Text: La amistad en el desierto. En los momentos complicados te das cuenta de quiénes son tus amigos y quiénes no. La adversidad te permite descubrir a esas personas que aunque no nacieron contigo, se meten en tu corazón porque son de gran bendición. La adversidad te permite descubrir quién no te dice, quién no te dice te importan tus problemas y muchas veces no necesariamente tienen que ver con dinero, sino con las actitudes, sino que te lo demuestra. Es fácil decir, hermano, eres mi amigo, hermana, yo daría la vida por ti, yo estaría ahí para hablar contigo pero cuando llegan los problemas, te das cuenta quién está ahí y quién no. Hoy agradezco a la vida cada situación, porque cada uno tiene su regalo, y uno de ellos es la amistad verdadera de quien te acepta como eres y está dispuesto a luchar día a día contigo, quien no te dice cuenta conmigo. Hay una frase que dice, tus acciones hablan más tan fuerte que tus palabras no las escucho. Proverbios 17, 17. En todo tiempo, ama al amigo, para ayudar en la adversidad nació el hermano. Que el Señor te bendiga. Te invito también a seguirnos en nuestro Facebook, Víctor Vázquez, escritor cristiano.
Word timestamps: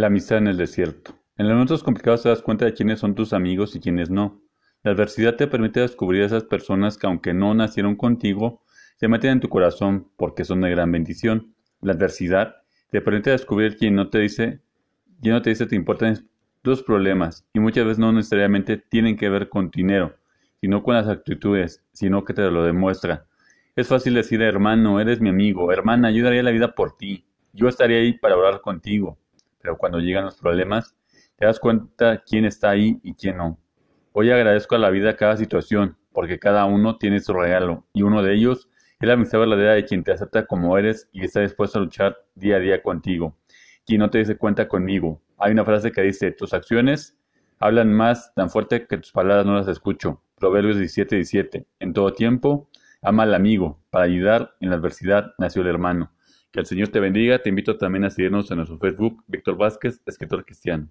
La 0.00 0.06
amistad 0.06 0.38
en 0.38 0.46
el 0.46 0.56
desierto. 0.56 1.12
En 1.36 1.46
los 1.46 1.52
momentos 1.52 1.82
complicados 1.82 2.22
te 2.22 2.30
das 2.30 2.40
cuenta 2.40 2.64
de 2.64 2.72
quiénes 2.72 3.00
son 3.00 3.14
tus 3.14 3.34
amigos 3.34 3.76
y 3.76 3.80
quiénes 3.80 4.08
no. 4.08 4.40
La 4.82 4.92
adversidad 4.92 5.36
te 5.36 5.46
permite 5.46 5.80
descubrir 5.80 6.22
a 6.22 6.24
esas 6.24 6.44
personas 6.44 6.96
que 6.96 7.06
aunque 7.06 7.34
no 7.34 7.52
nacieron 7.52 7.96
contigo, 7.96 8.62
se 8.96 9.08
meten 9.08 9.32
en 9.32 9.40
tu 9.40 9.50
corazón 9.50 10.10
porque 10.16 10.46
son 10.46 10.62
de 10.62 10.70
gran 10.70 10.90
bendición. 10.90 11.54
La 11.82 11.92
adversidad 11.92 12.62
te 12.90 13.02
permite 13.02 13.28
descubrir 13.28 13.76
quién 13.76 13.94
no 13.94 14.08
te 14.08 14.20
dice, 14.20 14.62
quién 15.20 15.34
no 15.34 15.42
te 15.42 15.50
dice 15.50 15.66
te 15.66 15.76
importan 15.76 16.26
tus 16.62 16.82
problemas 16.82 17.46
y 17.52 17.60
muchas 17.60 17.84
veces 17.84 17.98
no 17.98 18.10
necesariamente 18.10 18.78
tienen 18.78 19.18
que 19.18 19.28
ver 19.28 19.50
con 19.50 19.70
dinero, 19.70 20.16
sino 20.62 20.82
con 20.82 20.94
las 20.94 21.08
actitudes, 21.08 21.84
sino 21.92 22.24
que 22.24 22.32
te 22.32 22.50
lo 22.50 22.64
demuestra. 22.64 23.26
Es 23.76 23.88
fácil 23.88 24.14
decir, 24.14 24.40
hermano, 24.40 24.98
eres 24.98 25.20
mi 25.20 25.28
amigo, 25.28 25.70
hermana, 25.70 26.10
yo 26.10 26.24
daría 26.24 26.42
la 26.42 26.52
vida 26.52 26.74
por 26.74 26.96
ti, 26.96 27.26
yo 27.52 27.68
estaría 27.68 27.98
ahí 27.98 28.14
para 28.14 28.34
hablar 28.34 28.62
contigo 28.62 29.18
pero 29.60 29.76
cuando 29.76 29.98
llegan 29.98 30.24
los 30.24 30.36
problemas, 30.36 30.96
te 31.36 31.46
das 31.46 31.58
cuenta 31.60 32.22
quién 32.26 32.44
está 32.44 32.70
ahí 32.70 33.00
y 33.02 33.14
quién 33.14 33.38
no. 33.38 33.58
Hoy 34.12 34.30
agradezco 34.30 34.74
a 34.74 34.78
la 34.78 34.90
vida 34.90 35.16
cada 35.16 35.36
situación, 35.36 35.96
porque 36.12 36.38
cada 36.38 36.64
uno 36.64 36.98
tiene 36.98 37.20
su 37.20 37.32
regalo, 37.32 37.86
y 37.92 38.02
uno 38.02 38.22
de 38.22 38.34
ellos 38.34 38.68
es 39.00 39.06
la 39.06 39.14
amistad 39.14 39.38
verdadera 39.38 39.72
de 39.72 39.84
quien 39.84 40.04
te 40.04 40.12
acepta 40.12 40.46
como 40.46 40.76
eres 40.76 41.08
y 41.12 41.24
está 41.24 41.40
dispuesto 41.40 41.78
a 41.78 41.82
luchar 41.82 42.18
día 42.34 42.56
a 42.56 42.60
día 42.60 42.82
contigo, 42.82 43.38
quien 43.86 44.00
no 44.00 44.10
te 44.10 44.18
dice 44.18 44.36
cuenta 44.36 44.68
conmigo. 44.68 45.22
Hay 45.38 45.52
una 45.52 45.64
frase 45.64 45.92
que 45.92 46.02
dice, 46.02 46.32
tus 46.32 46.52
acciones 46.52 47.16
hablan 47.58 47.92
más 47.92 48.34
tan 48.34 48.50
fuerte 48.50 48.86
que 48.86 48.98
tus 48.98 49.12
palabras 49.12 49.46
no 49.46 49.54
las 49.54 49.68
escucho. 49.68 50.22
Proverbios 50.36 50.76
17, 50.76 51.16
17. 51.16 51.66
En 51.78 51.92
todo 51.92 52.12
tiempo, 52.12 52.68
ama 53.02 53.22
al 53.22 53.34
amigo, 53.34 53.80
para 53.90 54.04
ayudar 54.04 54.54
en 54.60 54.70
la 54.70 54.76
adversidad 54.76 55.32
nació 55.38 55.62
el 55.62 55.68
hermano. 55.68 56.12
Que 56.52 56.60
el 56.60 56.66
Señor 56.66 56.88
te 56.88 57.00
bendiga. 57.00 57.40
Te 57.42 57.48
invito 57.48 57.76
también 57.78 58.04
a 58.04 58.10
seguirnos 58.10 58.50
en 58.50 58.58
nuestro 58.58 58.78
Facebook, 58.78 59.22
Víctor 59.26 59.56
Vázquez, 59.56 60.00
escritor 60.06 60.44
cristiano. 60.44 60.88